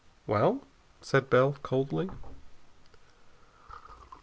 "Well?" 0.25 0.63
said 0.99 1.29
Bell 1.29 1.57
coldly. 1.61 2.09